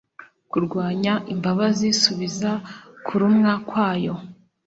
[0.51, 2.51] kurwanya imbabazi, subiza
[3.05, 4.13] kurumwa kwayo